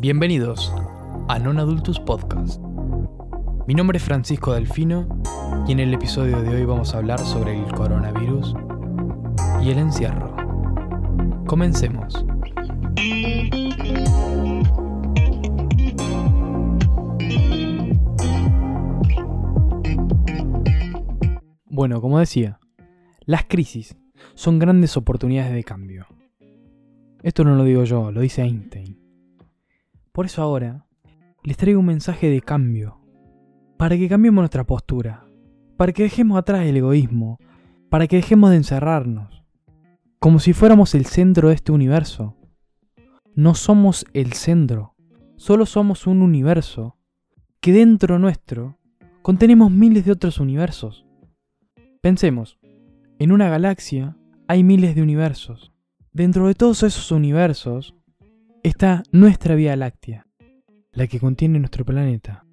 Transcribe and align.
Bienvenidos 0.00 0.72
a 1.28 1.38
Non 1.38 1.58
Adultus 1.58 2.00
Podcast. 2.00 2.58
Mi 3.68 3.74
nombre 3.74 3.98
es 3.98 4.02
Francisco 4.02 4.54
Delfino 4.54 5.06
y 5.68 5.72
en 5.72 5.78
el 5.78 5.92
episodio 5.92 6.40
de 6.40 6.48
hoy 6.48 6.64
vamos 6.64 6.94
a 6.94 6.98
hablar 6.98 7.18
sobre 7.18 7.62
el 7.62 7.70
coronavirus 7.70 8.54
y 9.62 9.68
el 9.68 9.76
encierro. 9.76 10.34
Comencemos. 11.44 12.24
Bueno, 21.66 22.00
como 22.00 22.20
decía, 22.20 22.58
las 23.26 23.44
crisis 23.44 23.98
son 24.34 24.58
grandes 24.58 24.96
oportunidades 24.96 25.52
de 25.52 25.62
cambio. 25.62 26.06
Esto 27.22 27.44
no 27.44 27.54
lo 27.54 27.64
digo 27.64 27.84
yo, 27.84 28.10
lo 28.10 28.22
dice 28.22 28.40
Einstein. 28.40 28.99
Por 30.20 30.26
eso 30.26 30.42
ahora 30.42 30.84
les 31.42 31.56
traigo 31.56 31.80
un 31.80 31.86
mensaje 31.86 32.28
de 32.28 32.42
cambio, 32.42 33.00
para 33.78 33.96
que 33.96 34.06
cambiemos 34.06 34.42
nuestra 34.42 34.64
postura, 34.64 35.24
para 35.78 35.94
que 35.94 36.02
dejemos 36.02 36.36
atrás 36.36 36.66
el 36.66 36.76
egoísmo, 36.76 37.38
para 37.88 38.06
que 38.06 38.16
dejemos 38.16 38.50
de 38.50 38.56
encerrarnos, 38.56 39.42
como 40.18 40.38
si 40.38 40.52
fuéramos 40.52 40.94
el 40.94 41.06
centro 41.06 41.48
de 41.48 41.54
este 41.54 41.72
universo. 41.72 42.36
No 43.34 43.54
somos 43.54 44.04
el 44.12 44.34
centro, 44.34 44.94
solo 45.36 45.64
somos 45.64 46.06
un 46.06 46.20
universo 46.20 46.98
que 47.62 47.72
dentro 47.72 48.18
nuestro 48.18 48.76
contenemos 49.22 49.70
miles 49.70 50.04
de 50.04 50.12
otros 50.12 50.38
universos. 50.38 51.06
Pensemos, 52.02 52.58
en 53.18 53.32
una 53.32 53.48
galaxia 53.48 54.18
hay 54.48 54.64
miles 54.64 54.94
de 54.94 55.00
universos. 55.00 55.72
Dentro 56.12 56.46
de 56.46 56.54
todos 56.54 56.82
esos 56.82 57.10
universos 57.10 57.94
está 58.62 59.02
nuestra 59.10 59.54
Vía 59.54 59.74
Láctea, 59.74 60.26
la 60.92 61.06
que 61.06 61.18
contiene 61.18 61.58
nuestro 61.58 61.84
planeta. 61.84 62.44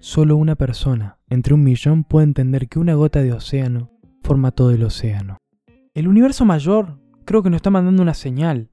Solo 0.00 0.36
una 0.36 0.54
persona 0.54 1.18
entre 1.28 1.54
un 1.54 1.64
millón 1.64 2.04
puede 2.04 2.24
entender 2.24 2.68
que 2.68 2.78
una 2.78 2.94
gota 2.94 3.22
de 3.22 3.32
océano 3.32 3.90
forma 4.22 4.50
todo 4.50 4.70
el 4.70 4.84
océano. 4.84 5.38
El 5.94 6.08
universo 6.08 6.44
mayor 6.44 7.00
creo 7.24 7.42
que 7.42 7.50
nos 7.50 7.56
está 7.56 7.70
mandando 7.70 8.02
una 8.02 8.14
señal. 8.14 8.70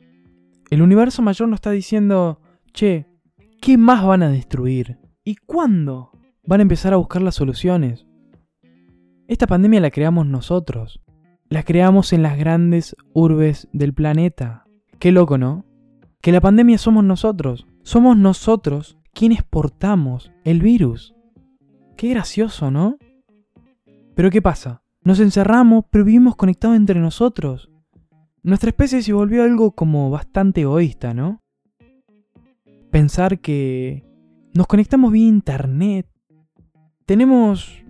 El 0.69 0.81
universo 0.81 1.21
mayor 1.21 1.47
nos 1.47 1.57
está 1.57 1.71
diciendo, 1.71 2.41
che, 2.73 3.07
¿qué 3.61 3.77
más 3.77 4.05
van 4.05 4.23
a 4.23 4.29
destruir? 4.29 4.99
¿Y 5.23 5.35
cuándo 5.35 6.11
van 6.45 6.59
a 6.59 6.63
empezar 6.63 6.93
a 6.93 6.97
buscar 6.97 7.21
las 7.21 7.35
soluciones? 7.35 8.05
Esta 9.27 9.47
pandemia 9.47 9.79
la 9.79 9.91
creamos 9.91 10.27
nosotros. 10.27 11.01
La 11.49 11.63
creamos 11.63 12.13
en 12.13 12.23
las 12.23 12.37
grandes 12.37 12.95
urbes 13.13 13.67
del 13.71 13.93
planeta. 13.93 14.65
Qué 14.99 15.11
loco, 15.11 15.37
¿no? 15.37 15.64
Que 16.25 16.31
la 16.31 16.41
pandemia 16.41 16.79
somos 16.79 17.03
nosotros. 17.03 17.67
Somos 17.83 18.17
nosotros 18.17 18.97
quienes 19.13 19.43
portamos 19.43 20.31
el 20.43 20.59
virus. 20.59 21.13
Qué 21.97 22.09
gracioso, 22.09 22.71
¿no? 22.71 22.97
Pero 24.15 24.31
¿qué 24.31 24.41
pasa? 24.41 24.81
Nos 25.03 25.19
encerramos, 25.19 25.85
pero 25.91 26.03
vivimos 26.03 26.35
conectados 26.35 26.77
entre 26.77 26.99
nosotros. 26.99 27.69
Nuestra 28.41 28.71
especie 28.71 29.03
se 29.03 29.13
volvió 29.13 29.43
algo 29.43 29.73
como 29.73 30.09
bastante 30.09 30.61
egoísta, 30.61 31.13
¿no? 31.13 31.43
Pensar 32.89 33.37
que 33.37 34.03
nos 34.55 34.65
conectamos 34.65 35.11
vía 35.11 35.27
internet. 35.27 36.07
Tenemos 37.05 37.85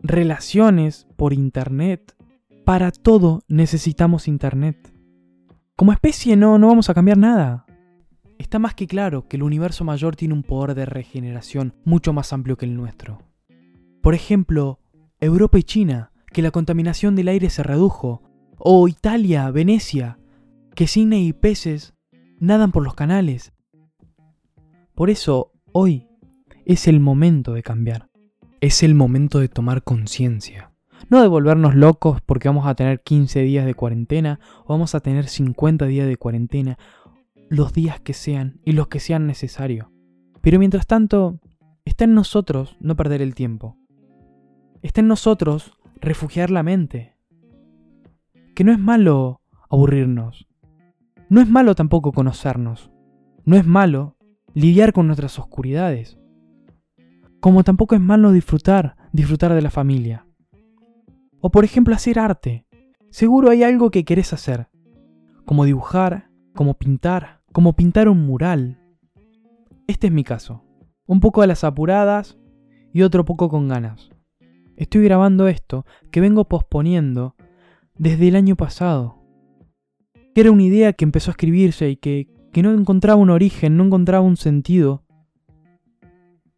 relaciones 0.00 1.06
por 1.14 1.32
internet. 1.32 2.16
Para 2.64 2.90
todo 2.90 3.44
necesitamos 3.46 4.26
internet. 4.26 4.95
Como 5.76 5.92
especie 5.92 6.36
no, 6.36 6.58
no 6.58 6.68
vamos 6.68 6.88
a 6.88 6.94
cambiar 6.94 7.18
nada. 7.18 7.66
Está 8.38 8.58
más 8.58 8.74
que 8.74 8.86
claro 8.86 9.28
que 9.28 9.36
el 9.36 9.42
universo 9.42 9.84
mayor 9.84 10.16
tiene 10.16 10.32
un 10.32 10.42
poder 10.42 10.74
de 10.74 10.86
regeneración 10.86 11.74
mucho 11.84 12.14
más 12.14 12.32
amplio 12.32 12.56
que 12.56 12.64
el 12.64 12.74
nuestro. 12.74 13.22
Por 14.00 14.14
ejemplo, 14.14 14.80
Europa 15.20 15.58
y 15.58 15.62
China, 15.64 16.12
que 16.32 16.40
la 16.40 16.50
contaminación 16.50 17.14
del 17.14 17.28
aire 17.28 17.50
se 17.50 17.62
redujo, 17.62 18.22
o 18.56 18.88
Italia, 18.88 19.50
Venecia, 19.50 20.18
que 20.74 20.86
cine 20.86 21.20
y 21.20 21.34
peces 21.34 21.92
nadan 22.40 22.72
por 22.72 22.82
los 22.82 22.94
canales. 22.94 23.52
Por 24.94 25.10
eso, 25.10 25.52
hoy 25.72 26.08
es 26.64 26.88
el 26.88 27.00
momento 27.00 27.52
de 27.52 27.62
cambiar. 27.62 28.08
Es 28.62 28.82
el 28.82 28.94
momento 28.94 29.40
de 29.40 29.48
tomar 29.48 29.82
conciencia. 29.82 30.72
No 31.08 31.22
de 31.22 31.28
volvernos 31.28 31.74
locos 31.74 32.20
porque 32.20 32.48
vamos 32.48 32.66
a 32.66 32.74
tener 32.74 33.00
15 33.00 33.40
días 33.42 33.66
de 33.66 33.74
cuarentena 33.74 34.40
o 34.64 34.74
vamos 34.74 34.94
a 34.94 35.00
tener 35.00 35.28
50 35.28 35.86
días 35.86 36.06
de 36.06 36.16
cuarentena, 36.16 36.78
los 37.48 37.72
días 37.72 38.00
que 38.00 38.12
sean 38.12 38.60
y 38.64 38.72
los 38.72 38.88
que 38.88 39.00
sean 39.00 39.26
necesarios. 39.26 39.88
Pero 40.40 40.58
mientras 40.58 40.86
tanto, 40.86 41.40
está 41.84 42.04
en 42.04 42.14
nosotros 42.14 42.76
no 42.80 42.96
perder 42.96 43.22
el 43.22 43.34
tiempo. 43.34 43.76
Está 44.82 45.00
en 45.00 45.08
nosotros 45.08 45.72
refugiar 46.00 46.50
la 46.50 46.62
mente. 46.62 47.16
Que 48.54 48.64
no 48.64 48.72
es 48.72 48.78
malo 48.78 49.40
aburrirnos. 49.70 50.46
No 51.28 51.40
es 51.40 51.48
malo 51.48 51.74
tampoco 51.74 52.12
conocernos. 52.12 52.90
No 53.44 53.56
es 53.56 53.66
malo 53.66 54.16
lidiar 54.54 54.92
con 54.92 55.06
nuestras 55.06 55.38
oscuridades. 55.38 56.18
Como 57.40 57.62
tampoco 57.62 57.94
es 57.94 58.00
malo 58.00 58.32
disfrutar, 58.32 58.96
disfrutar 59.12 59.54
de 59.54 59.62
la 59.62 59.70
familia. 59.70 60.25
O 61.46 61.50
por 61.52 61.64
ejemplo 61.64 61.94
hacer 61.94 62.18
arte. 62.18 62.66
Seguro 63.08 63.50
hay 63.50 63.62
algo 63.62 63.92
que 63.92 64.04
querés 64.04 64.32
hacer. 64.32 64.66
Como 65.44 65.64
dibujar, 65.64 66.28
como 66.56 66.74
pintar, 66.74 67.40
como 67.52 67.74
pintar 67.74 68.08
un 68.08 68.26
mural. 68.26 68.80
Este 69.86 70.08
es 70.08 70.12
mi 70.12 70.24
caso. 70.24 70.64
Un 71.06 71.20
poco 71.20 71.42
a 71.42 71.46
las 71.46 71.62
apuradas 71.62 72.36
y 72.92 73.02
otro 73.02 73.24
poco 73.24 73.48
con 73.48 73.68
ganas. 73.68 74.10
Estoy 74.76 75.04
grabando 75.04 75.46
esto 75.46 75.86
que 76.10 76.20
vengo 76.20 76.48
posponiendo 76.48 77.36
desde 77.96 78.26
el 78.26 78.34
año 78.34 78.56
pasado. 78.56 79.22
Era 80.34 80.50
una 80.50 80.64
idea 80.64 80.94
que 80.94 81.04
empezó 81.04 81.30
a 81.30 81.34
escribirse 81.34 81.88
y 81.90 81.96
que, 81.96 82.26
que 82.52 82.64
no 82.64 82.72
encontraba 82.72 83.20
un 83.20 83.30
origen, 83.30 83.76
no 83.76 83.84
encontraba 83.84 84.24
un 84.24 84.36
sentido. 84.36 85.04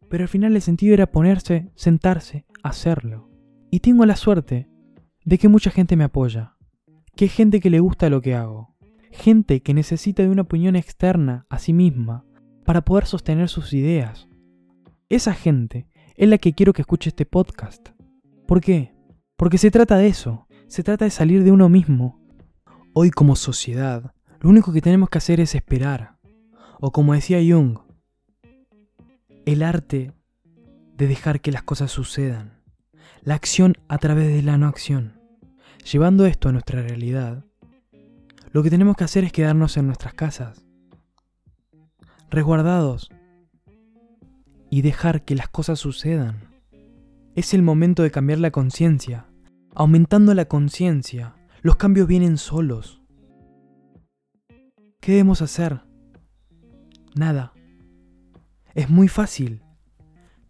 Pero 0.09 0.23
al 0.23 0.29
final 0.29 0.55
el 0.55 0.63
sentido 0.63 0.95
era 0.95 1.11
ponerse, 1.11 1.69
sentarse, 1.75 2.47
hacerlo. 2.63 3.29
Y 3.69 3.81
tengo 3.81 4.03
la 4.07 4.15
suerte 4.15 4.68
de 5.29 5.37
que 5.37 5.47
mucha 5.47 5.69
gente 5.69 5.95
me 5.95 6.05
apoya, 6.05 6.55
que 7.15 7.27
gente 7.27 7.59
que 7.59 7.69
le 7.69 7.79
gusta 7.79 8.09
lo 8.09 8.19
que 8.19 8.33
hago, 8.33 8.75
gente 9.11 9.61
que 9.61 9.75
necesita 9.75 10.23
de 10.23 10.29
una 10.29 10.41
opinión 10.41 10.75
externa 10.75 11.45
a 11.51 11.59
sí 11.59 11.71
misma 11.71 12.25
para 12.65 12.83
poder 12.83 13.05
sostener 13.05 13.47
sus 13.47 13.71
ideas. 13.73 14.27
Esa 15.07 15.35
gente 15.35 15.87
es 16.15 16.27
la 16.27 16.39
que 16.39 16.53
quiero 16.53 16.73
que 16.73 16.81
escuche 16.81 17.09
este 17.09 17.27
podcast. 17.27 17.89
¿Por 18.47 18.59
qué? 18.59 18.95
Porque 19.37 19.59
se 19.59 19.69
trata 19.69 19.97
de 19.97 20.07
eso, 20.07 20.47
se 20.65 20.81
trata 20.81 21.05
de 21.05 21.11
salir 21.11 21.43
de 21.43 21.51
uno 21.51 21.69
mismo. 21.69 22.19
Hoy 22.93 23.11
como 23.11 23.35
sociedad, 23.35 24.15
lo 24.39 24.49
único 24.49 24.73
que 24.73 24.81
tenemos 24.81 25.11
que 25.11 25.19
hacer 25.19 25.39
es 25.39 25.53
esperar. 25.53 26.17
O 26.79 26.91
como 26.91 27.13
decía 27.13 27.37
Jung, 27.37 27.77
el 29.45 29.61
arte 29.61 30.11
de 30.95 31.07
dejar 31.07 31.39
que 31.39 31.51
las 31.51 31.61
cosas 31.61 31.91
sucedan. 31.91 32.63
La 33.21 33.35
acción 33.35 33.75
a 33.89 33.99
través 33.99 34.29
de 34.29 34.41
la 34.41 34.57
no 34.57 34.67
acción. 34.67 35.18
Llevando 35.83 36.25
esto 36.25 36.49
a 36.49 36.51
nuestra 36.51 36.81
realidad, 36.81 37.45
lo 38.51 38.63
que 38.63 38.69
tenemos 38.69 38.95
que 38.95 39.03
hacer 39.03 39.23
es 39.23 39.31
quedarnos 39.31 39.77
en 39.77 39.87
nuestras 39.87 40.13
casas, 40.13 40.65
resguardados, 42.29 43.09
y 44.69 44.81
dejar 44.81 45.25
que 45.25 45.35
las 45.35 45.49
cosas 45.49 45.79
sucedan. 45.79 46.49
Es 47.35 47.53
el 47.53 47.61
momento 47.61 48.03
de 48.03 48.11
cambiar 48.11 48.39
la 48.39 48.51
conciencia. 48.51 49.25
Aumentando 49.73 50.33
la 50.33 50.45
conciencia, 50.45 51.35
los 51.61 51.75
cambios 51.75 52.07
vienen 52.07 52.37
solos. 52.37 53.01
¿Qué 54.99 55.13
debemos 55.13 55.41
hacer? 55.41 55.81
Nada. 57.15 57.53
Es 58.75 58.89
muy 58.89 59.07
fácil. 59.07 59.63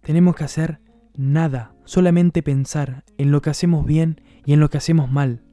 Tenemos 0.02 0.36
que 0.36 0.44
hacer 0.44 0.82
nada, 1.16 1.76
solamente 1.86 2.44
pensar 2.44 3.04
en 3.18 3.32
lo 3.32 3.42
que 3.42 3.50
hacemos 3.50 3.86
bien 3.86 4.22
y 4.46 4.54
en 4.54 4.60
lo 4.60 4.70
que 4.70 4.78
hacemos 4.78 5.12
mal, 5.12 5.44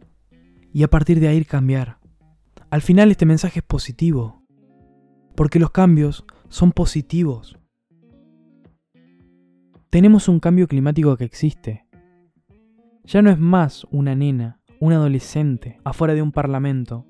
y 0.72 0.82
a 0.82 0.88
partir 0.88 1.20
de 1.20 1.28
ahí 1.28 1.44
cambiar. 1.44 1.98
Al 2.70 2.82
final 2.82 3.10
este 3.10 3.26
mensaje 3.26 3.60
es 3.60 3.64
positivo, 3.64 4.42
porque 5.34 5.58
los 5.58 5.70
cambios 5.70 6.24
son 6.48 6.72
positivos. 6.72 7.58
Tenemos 9.90 10.28
un 10.28 10.40
cambio 10.40 10.66
climático 10.66 11.16
que 11.16 11.24
existe. 11.24 11.86
Ya 13.04 13.22
no 13.22 13.30
es 13.30 13.38
más 13.38 13.86
una 13.90 14.14
nena, 14.14 14.60
un 14.80 14.92
adolescente, 14.92 15.78
afuera 15.84 16.14
de 16.14 16.22
un 16.22 16.32
parlamento, 16.32 17.06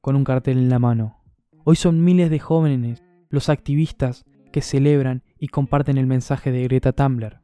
con 0.00 0.16
un 0.16 0.24
cartel 0.24 0.58
en 0.58 0.68
la 0.68 0.78
mano. 0.78 1.22
Hoy 1.64 1.76
son 1.76 2.04
miles 2.04 2.30
de 2.30 2.38
jóvenes, 2.38 3.02
los 3.30 3.48
activistas, 3.48 4.24
que 4.52 4.62
celebran 4.62 5.22
y 5.38 5.48
comparten 5.48 5.98
el 5.98 6.06
mensaje 6.06 6.52
de 6.52 6.62
Greta 6.64 6.92
Thunberg. 6.92 7.40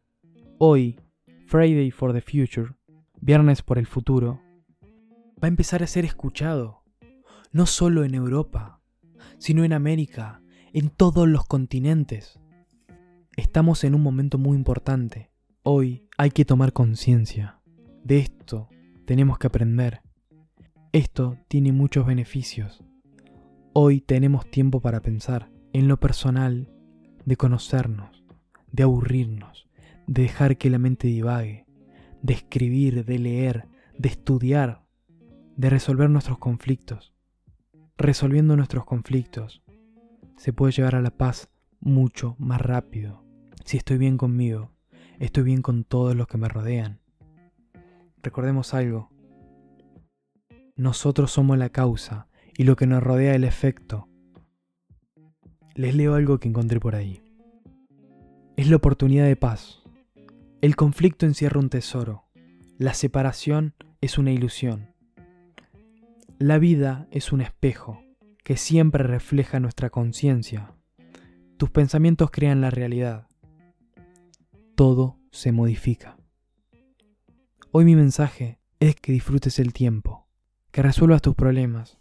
Hoy, 0.58 1.00
Friday 1.46 1.90
for 1.90 2.12
the 2.12 2.20
Future, 2.20 2.74
Viernes 3.26 3.62
por 3.62 3.76
el 3.78 3.88
Futuro, 3.88 4.40
va 5.42 5.46
a 5.46 5.48
empezar 5.48 5.82
a 5.82 5.88
ser 5.88 6.04
escuchado, 6.04 6.84
no 7.50 7.66
solo 7.66 8.04
en 8.04 8.14
Europa, 8.14 8.80
sino 9.38 9.64
en 9.64 9.72
América, 9.72 10.42
en 10.72 10.90
todos 10.90 11.26
los 11.26 11.44
continentes. 11.44 12.38
Estamos 13.36 13.82
en 13.82 13.96
un 13.96 14.02
momento 14.04 14.38
muy 14.38 14.56
importante. 14.56 15.32
Hoy 15.64 16.06
hay 16.16 16.30
que 16.30 16.44
tomar 16.44 16.72
conciencia. 16.72 17.58
De 18.04 18.20
esto 18.20 18.68
tenemos 19.06 19.38
que 19.38 19.48
aprender. 19.48 20.02
Esto 20.92 21.36
tiene 21.48 21.72
muchos 21.72 22.06
beneficios. 22.06 22.84
Hoy 23.72 24.02
tenemos 24.02 24.48
tiempo 24.48 24.80
para 24.80 25.00
pensar 25.00 25.50
en 25.72 25.88
lo 25.88 25.98
personal, 25.98 26.70
de 27.24 27.36
conocernos, 27.36 28.24
de 28.70 28.84
aburrirnos, 28.84 29.68
de 30.06 30.22
dejar 30.22 30.58
que 30.58 30.70
la 30.70 30.78
mente 30.78 31.08
divague, 31.08 31.65
de 32.22 32.34
escribir, 32.34 33.04
de 33.04 33.18
leer, 33.18 33.68
de 33.98 34.08
estudiar, 34.08 34.84
de 35.56 35.70
resolver 35.70 36.10
nuestros 36.10 36.38
conflictos. 36.38 37.14
Resolviendo 37.96 38.56
nuestros 38.56 38.84
conflictos, 38.84 39.62
se 40.36 40.52
puede 40.52 40.72
llegar 40.72 40.94
a 40.94 41.00
la 41.00 41.10
paz 41.10 41.48
mucho 41.80 42.36
más 42.38 42.60
rápido. 42.60 43.24
Si 43.64 43.76
estoy 43.76 43.98
bien 43.98 44.18
conmigo, 44.18 44.72
estoy 45.18 45.44
bien 45.44 45.62
con 45.62 45.84
todos 45.84 46.14
los 46.14 46.26
que 46.26 46.38
me 46.38 46.48
rodean. 46.48 47.00
Recordemos 48.22 48.74
algo. 48.74 49.10
Nosotros 50.76 51.30
somos 51.30 51.56
la 51.56 51.70
causa 51.70 52.28
y 52.56 52.64
lo 52.64 52.76
que 52.76 52.86
nos 52.86 53.02
rodea 53.02 53.34
el 53.34 53.44
efecto. 53.44 54.08
Les 55.74 55.94
leo 55.94 56.14
algo 56.14 56.38
que 56.38 56.48
encontré 56.48 56.80
por 56.80 56.94
ahí. 56.94 57.22
Es 58.56 58.68
la 58.68 58.76
oportunidad 58.76 59.26
de 59.26 59.36
paz. 59.36 59.85
El 60.66 60.74
conflicto 60.74 61.26
encierra 61.26 61.60
un 61.60 61.70
tesoro. 61.70 62.24
La 62.76 62.92
separación 62.92 63.74
es 64.00 64.18
una 64.18 64.32
ilusión. 64.32 64.90
La 66.40 66.58
vida 66.58 67.06
es 67.12 67.30
un 67.30 67.40
espejo 67.40 68.02
que 68.42 68.56
siempre 68.56 69.04
refleja 69.04 69.60
nuestra 69.60 69.90
conciencia. 69.90 70.74
Tus 71.56 71.70
pensamientos 71.70 72.32
crean 72.32 72.60
la 72.60 72.70
realidad. 72.70 73.28
Todo 74.74 75.20
se 75.30 75.52
modifica. 75.52 76.16
Hoy 77.70 77.84
mi 77.84 77.94
mensaje 77.94 78.58
es 78.80 78.96
que 78.96 79.12
disfrutes 79.12 79.60
el 79.60 79.72
tiempo, 79.72 80.26
que 80.72 80.82
resuelvas 80.82 81.22
tus 81.22 81.36
problemas, 81.36 81.96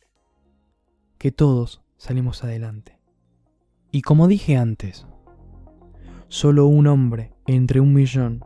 que 1.19 1.31
todos 1.31 1.83
salimos 1.97 2.43
adelante. 2.43 2.97
Y 3.91 4.01
como 4.01 4.27
dije 4.27 4.57
antes, 4.57 5.05
solo 6.29 6.65
un 6.65 6.87
hombre 6.87 7.31
entre 7.45 7.79
un 7.79 7.93
millón 7.93 8.43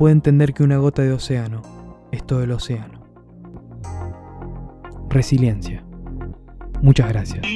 puede 0.00 0.14
entender 0.14 0.54
que 0.54 0.62
una 0.62 0.78
gota 0.78 1.02
de 1.02 1.12
océano 1.12 1.60
es 2.10 2.26
todo 2.26 2.42
el 2.42 2.52
océano. 2.52 3.04
Resiliencia. 5.10 5.84
Muchas 6.80 7.10
gracias. 7.10 7.46